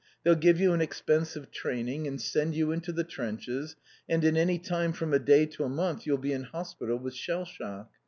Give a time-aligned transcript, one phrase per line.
[0.23, 3.75] "They'll give you an expensive training, and send you into the trenches,
[4.09, 7.13] and in any time from a day to a month you'll be in hospital with
[7.13, 7.87] shell shock.